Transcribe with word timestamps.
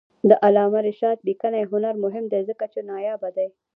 د 0.29 0.31
علامه 0.45 0.79
رشاد 0.87 1.17
لیکنی 1.27 1.61
هنر 1.71 1.95
مهم 2.03 2.25
دی 2.31 2.41
ځکه 2.49 2.65
چې 2.73 2.79
نایابه 2.89 3.29
دی. 3.37 3.47